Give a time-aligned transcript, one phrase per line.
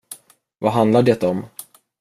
[0.59, 1.45] Vad handlar det om?